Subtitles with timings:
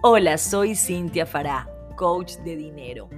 [0.00, 3.10] Hola, soy Cintia Fará, coach de dinero,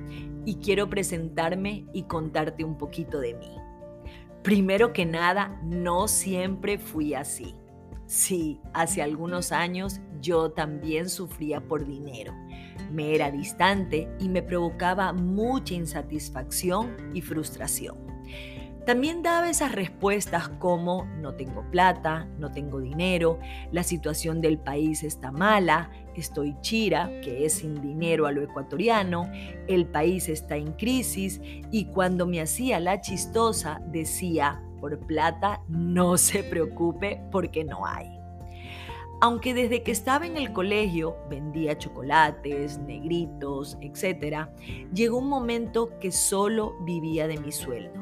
[0.47, 3.55] y quiero presentarme y contarte un poquito de mí.
[4.43, 7.55] Primero que nada, no siempre fui así.
[8.07, 12.33] Sí, hace algunos años yo también sufría por dinero.
[12.91, 17.99] Me era distante y me provocaba mucha insatisfacción y frustración.
[18.87, 23.39] También daba esas respuestas como no tengo plata, no tengo dinero,
[23.71, 29.31] la situación del país está mala, estoy chira, que es sin dinero a lo ecuatoriano,
[29.69, 36.17] el país está en crisis y cuando me hacía la chistosa decía, por plata no
[36.17, 38.09] se preocupe porque no hay.
[39.23, 44.49] Aunque desde que estaba en el colegio vendía chocolates, negritos, etc.,
[44.95, 48.01] llegó un momento que solo vivía de mi sueldo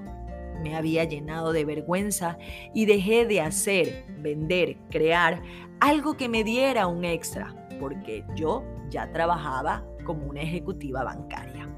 [0.59, 2.39] me había llenado de vergüenza
[2.75, 5.43] y dejé de hacer, vender, crear
[5.81, 11.69] algo que me diera un extra, porque yo ya trabajaba como una ejecutiva bancaria.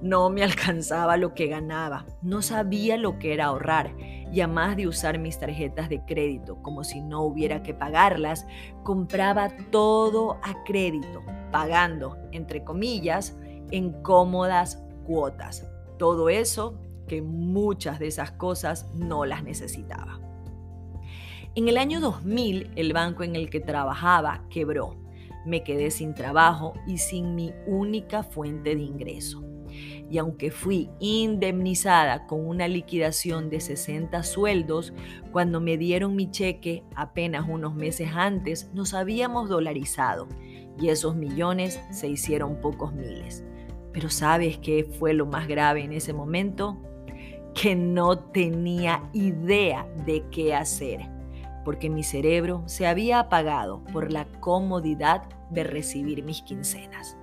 [0.00, 3.94] No me alcanzaba lo que ganaba, no sabía lo que era ahorrar
[4.32, 8.46] y además de usar mis tarjetas de crédito como si no hubiera que pagarlas,
[8.82, 13.36] compraba todo a crédito, pagando, entre comillas,
[13.70, 15.66] en cómodas cuotas.
[15.98, 20.20] Todo eso que muchas de esas cosas no las necesitaba.
[21.54, 24.94] En el año 2000, el banco en el que trabajaba quebró.
[25.48, 29.42] Me quedé sin trabajo y sin mi única fuente de ingreso.
[30.10, 34.92] Y aunque fui indemnizada con una liquidación de 60 sueldos,
[35.32, 40.28] cuando me dieron mi cheque apenas unos meses antes, nos habíamos dolarizado
[40.78, 43.42] y esos millones se hicieron pocos miles.
[43.94, 46.76] Pero ¿sabes qué fue lo más grave en ese momento?
[47.54, 51.00] que no tenía idea de qué hacer,
[51.68, 57.18] porque mi cerebro se había apagado por la comodidad de recibir mis quincenas.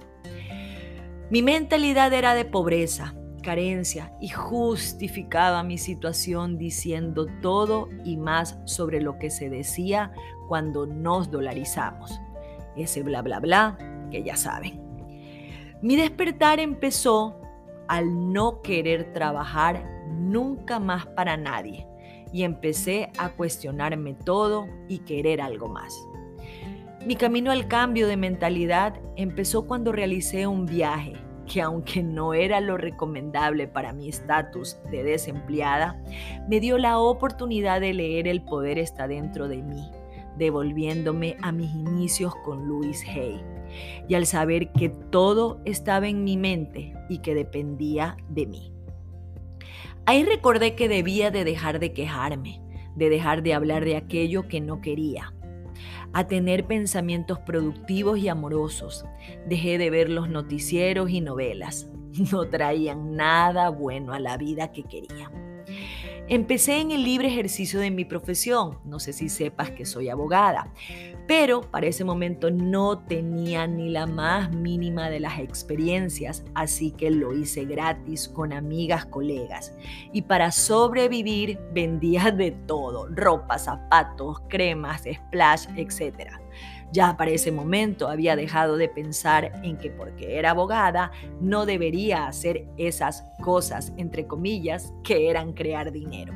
[1.32, 9.02] Mi mentalidad era de pobreza, carencia y justificaba mi situación diciendo todo y más sobre
[9.02, 10.12] lo que se decía
[10.48, 12.22] cuando nos dolarizamos.
[12.78, 13.80] Ese bla bla bla
[14.12, 14.80] que ya saben.
[15.82, 17.42] Mi despertar empezó
[17.88, 21.88] al no querer trabajar nunca más para nadie
[22.36, 26.06] y empecé a cuestionarme todo y querer algo más.
[27.06, 31.14] Mi camino al cambio de mentalidad empezó cuando realicé un viaje
[31.50, 35.98] que aunque no era lo recomendable para mi estatus de desempleada,
[36.50, 39.90] me dio la oportunidad de leer El poder está dentro de mí,
[40.38, 43.42] devolviéndome a mis inicios con Louis Hay.
[44.10, 48.75] Y al saber que todo estaba en mi mente y que dependía de mí.
[50.08, 52.62] Ahí recordé que debía de dejar de quejarme,
[52.96, 55.34] de dejar de hablar de aquello que no quería,
[56.14, 59.04] a tener pensamientos productivos y amorosos.
[59.48, 61.90] Dejé de ver los noticieros y novelas.
[62.32, 65.30] No traían nada bueno a la vida que quería.
[66.28, 70.72] Empecé en el libre ejercicio de mi profesión, no sé si sepas que soy abogada,
[71.28, 77.12] pero para ese momento no tenía ni la más mínima de las experiencias, así que
[77.12, 79.76] lo hice gratis con amigas, colegas.
[80.14, 86.45] Y para sobrevivir vendía de todo, ropa, zapatos, cremas, splash, etc.
[86.92, 92.28] Ya para ese momento había dejado de pensar en que porque era abogada no debería
[92.28, 96.34] hacer esas cosas, entre comillas, que eran crear dinero.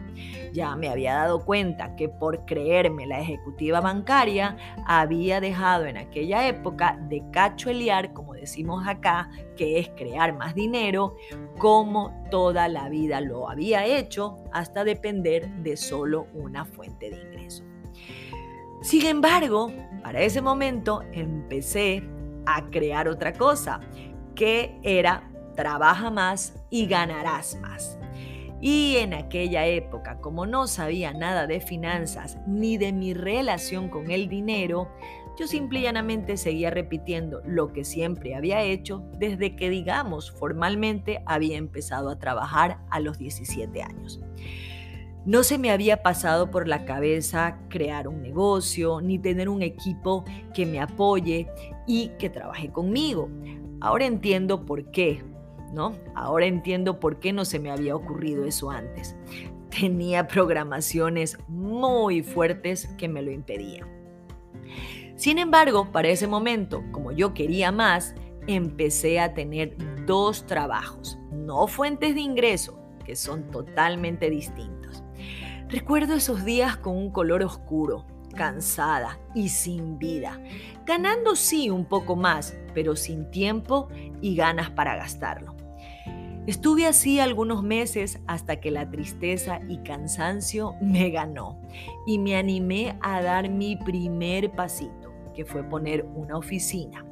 [0.52, 6.48] Ya me había dado cuenta que por creerme la ejecutiva bancaria había dejado en aquella
[6.48, 11.16] época de cachuelear, como decimos acá, que es crear más dinero,
[11.58, 17.64] como toda la vida lo había hecho hasta depender de solo una fuente de ingreso.
[18.82, 19.72] Sin embargo,
[20.04, 22.04] para ese momento empecé
[22.46, 23.82] a crear otra cosa,
[24.36, 28.00] que era trabaja más y ganarás más.
[28.62, 34.12] Y en aquella época, como no sabía nada de finanzas ni de mi relación con
[34.12, 34.90] el dinero,
[35.38, 41.22] yo simple y llanamente seguía repitiendo lo que siempre había hecho desde que, digamos, formalmente
[41.26, 44.20] había empezado a trabajar a los 17 años.
[45.26, 50.24] No se me había pasado por la cabeza crear un negocio, ni tener un equipo
[50.54, 51.48] que me apoye
[51.86, 53.30] y que trabaje conmigo.
[53.82, 55.24] Ahora entiendo por qué,
[55.74, 55.94] ¿no?
[56.16, 59.16] Ahora entiendo por qué no se me había ocurrido eso antes.
[59.70, 63.88] Tenía programaciones muy fuertes que me lo impedían.
[65.16, 68.16] Sin embargo, para ese momento, como yo quería más,
[68.48, 69.76] empecé a tener
[70.06, 74.79] dos trabajos, no fuentes de ingreso, que son totalmente distintos.
[75.70, 80.42] Recuerdo esos días con un color oscuro, cansada y sin vida,
[80.84, 83.88] ganando sí un poco más, pero sin tiempo
[84.20, 85.56] y ganas para gastarlo.
[86.48, 91.62] Estuve así algunos meses hasta que la tristeza y cansancio me ganó
[92.08, 97.06] y me animé a dar mi primer pasito, que fue poner una oficina.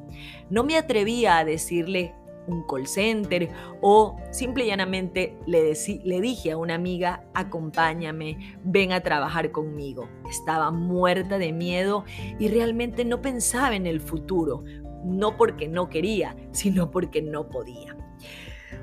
[0.50, 2.16] No me atrevía a decirle
[2.48, 3.48] un call center
[3.80, 5.72] o simple y llanamente le,
[6.04, 10.08] le dije a una amiga, acompáñame, ven a trabajar conmigo.
[10.28, 12.04] Estaba muerta de miedo
[12.38, 14.64] y realmente no pensaba en el futuro,
[15.04, 17.96] no porque no quería, sino porque no podía.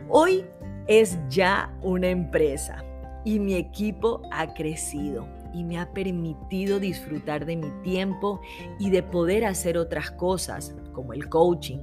[0.08, 0.46] Hoy
[0.88, 2.84] es ya una empresa
[3.24, 8.42] y mi equipo ha crecido y me ha permitido disfrutar de mi tiempo
[8.78, 11.80] y de poder hacer otras cosas como el coaching,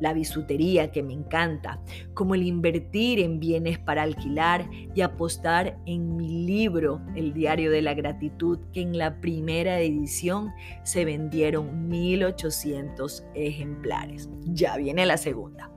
[0.00, 1.80] la bisutería que me encanta,
[2.14, 7.82] como el invertir en bienes para alquilar y apostar en mi libro, El Diario de
[7.82, 10.52] la Gratitud, que en la primera edición
[10.82, 14.28] se vendieron 1.800 ejemplares.
[14.44, 15.70] Ya viene la segunda.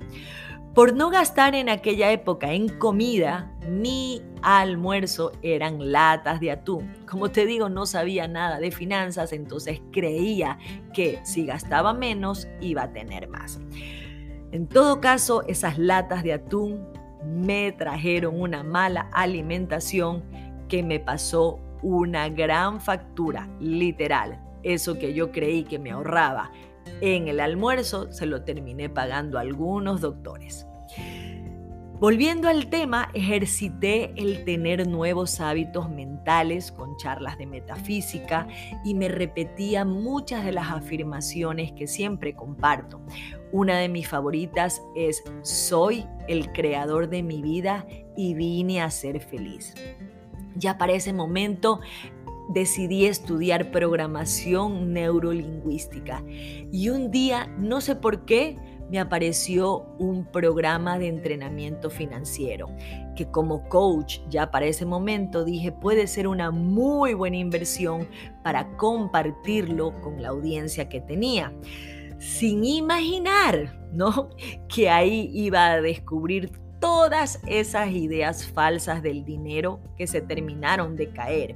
[0.77, 6.93] Por no gastar en aquella época en comida, mi almuerzo eran latas de atún.
[7.09, 10.59] Como te digo, no sabía nada de finanzas, entonces creía
[10.93, 13.59] que si gastaba menos iba a tener más.
[14.51, 16.87] En todo caso, esas latas de atún
[17.25, 20.23] me trajeron una mala alimentación
[20.69, 24.41] que me pasó una gran factura, literal.
[24.63, 26.51] Eso que yo creí que me ahorraba
[27.01, 30.65] en el almuerzo se lo terminé pagando a algunos doctores.
[31.99, 38.47] Volviendo al tema, ejercité el tener nuevos hábitos mentales con charlas de metafísica
[38.85, 43.01] y me repetía muchas de las afirmaciones que siempre comparto.
[43.51, 47.85] Una de mis favoritas es, soy el creador de mi vida
[48.15, 49.73] y vine a ser feliz.
[50.55, 51.79] Ya para ese momento
[52.49, 56.23] decidí estudiar programación neurolingüística
[56.71, 58.57] y un día, no sé por qué,
[58.89, 62.67] me apareció un programa de entrenamiento financiero
[63.15, 68.07] que como coach ya para ese momento dije puede ser una muy buena inversión
[68.43, 71.51] para compartirlo con la audiencia que tenía.
[72.19, 74.29] Sin imaginar, ¿no?
[74.67, 81.09] Que ahí iba a descubrir todas esas ideas falsas del dinero que se terminaron de
[81.09, 81.55] caer,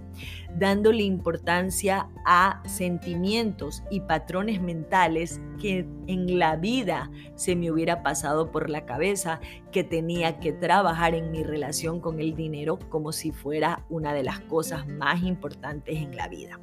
[0.57, 8.51] dándole importancia a sentimientos y patrones mentales que en la vida se me hubiera pasado
[8.51, 9.39] por la cabeza
[9.71, 14.23] que tenía que trabajar en mi relación con el dinero como si fuera una de
[14.23, 16.59] las cosas más importantes en la vida.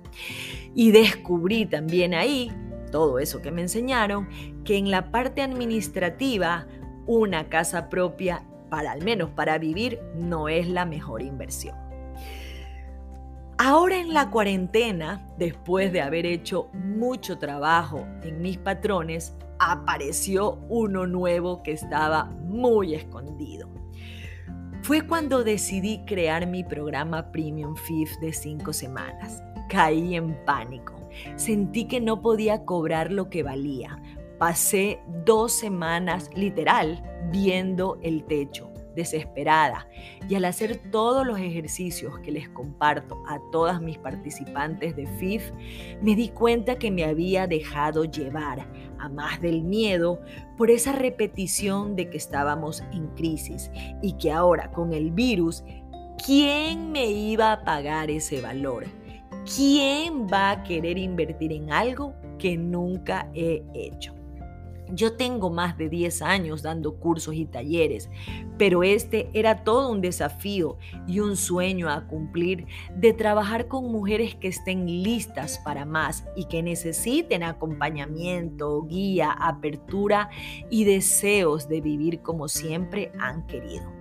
[0.74, 2.50] Y descubrí también ahí
[2.90, 4.28] todo eso que me enseñaron,
[4.64, 6.66] que en la parte administrativa
[7.06, 11.76] una casa propia, para al menos para vivir, no es la mejor inversión.
[13.56, 21.06] Ahora en la cuarentena, después de haber hecho mucho trabajo en mis patrones, apareció uno
[21.06, 23.68] nuevo que estaba muy escondido.
[24.82, 29.42] Fue cuando decidí crear mi programa Premium FIF de cinco semanas.
[29.68, 30.97] Caí en pánico.
[31.36, 34.00] Sentí que no podía cobrar lo que valía,
[34.38, 39.88] Pasé dos semanas literal viendo el techo, desesperada,
[40.28, 45.50] y al hacer todos los ejercicios que les comparto a todas mis participantes de FIF,
[46.00, 48.68] me di cuenta que me había dejado llevar,
[49.00, 50.20] a más del miedo,
[50.56, 53.72] por esa repetición de que estábamos en crisis
[54.02, 55.64] y que ahora con el virus,
[56.24, 58.86] ¿quién me iba a pagar ese valor?
[59.56, 64.14] ¿Quién va a querer invertir en algo que nunca he hecho?
[64.90, 68.10] Yo tengo más de 10 años dando cursos y talleres,
[68.58, 70.76] pero este era todo un desafío
[71.06, 76.44] y un sueño a cumplir de trabajar con mujeres que estén listas para más y
[76.44, 80.28] que necesiten acompañamiento, guía, apertura
[80.70, 83.98] y deseos de vivir como siempre han querido.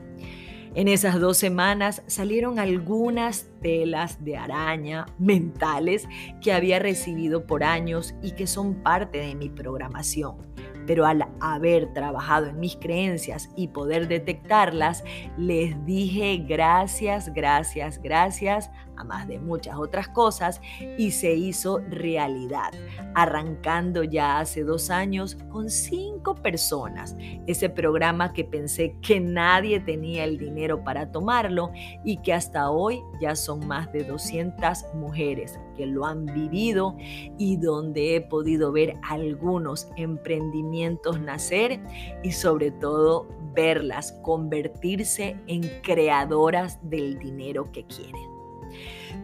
[0.77, 6.07] En esas dos semanas salieron algunas telas de araña mentales
[6.41, 10.47] que había recibido por años y que son parte de mi programación
[10.87, 15.03] pero al haber trabajado en mis creencias y poder detectarlas,
[15.37, 20.59] les dije gracias, gracias, gracias a más de muchas otras cosas
[20.97, 22.71] y se hizo realidad,
[23.13, 27.15] arrancando ya hace dos años con cinco personas.
[27.45, 31.71] Ese programa que pensé que nadie tenía el dinero para tomarlo
[32.03, 36.97] y que hasta hoy ya son más de 200 mujeres que lo han vivido
[37.37, 41.79] y donde he podido ver algunos emprendimientos nacer
[42.23, 48.37] y sobre todo verlas convertirse en creadoras del dinero que quieren.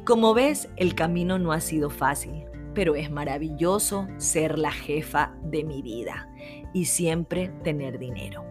[0.06, 5.64] Como ves, el camino no ha sido fácil, pero es maravilloso ser la jefa de
[5.64, 6.30] mi vida
[6.74, 8.44] y siempre tener dinero.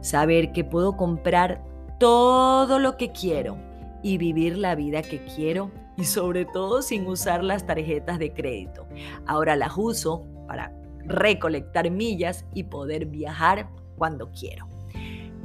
[0.00, 1.62] Saber que puedo comprar
[1.98, 3.56] todo lo que quiero
[4.02, 8.86] y vivir la vida que quiero y sobre todo sin usar las tarjetas de crédito.
[9.26, 10.72] Ahora las uso para
[11.04, 14.68] recolectar millas y poder viajar cuando quiero.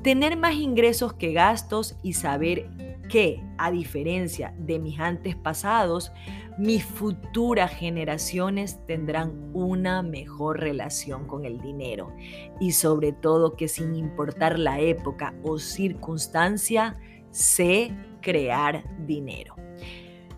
[0.04, 2.70] Tener más ingresos que gastos y saber
[3.10, 6.12] que, a diferencia de mis antepasados,
[6.58, 12.12] mis futuras generaciones tendrán una mejor relación con el dinero
[12.60, 16.98] y sobre todo que sin importar la época o circunstancia,
[17.32, 17.96] sé
[18.28, 19.56] crear dinero.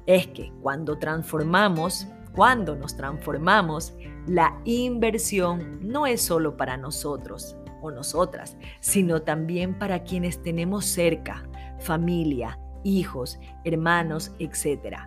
[0.05, 2.05] Es que cuando transformamos,
[2.35, 3.95] cuando nos transformamos,
[4.27, 11.49] la inversión no es solo para nosotros o nosotras, sino también para quienes tenemos cerca,
[11.79, 14.97] familia, hijos, hermanos, etc.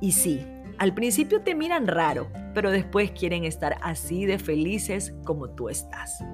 [0.00, 0.40] Y sí,
[0.78, 6.24] al principio te miran raro, pero después quieren estar así de felices como tú estás.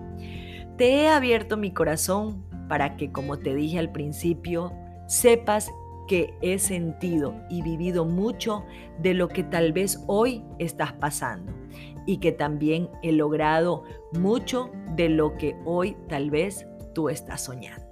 [0.76, 4.72] Te he abierto mi corazón para que, como te dije al principio,
[5.08, 5.68] sepas
[6.06, 8.64] que he sentido y vivido mucho
[9.00, 11.52] de lo que tal vez hoy estás pasando
[12.06, 17.85] y que también he logrado mucho de lo que hoy tal vez tú estás soñando.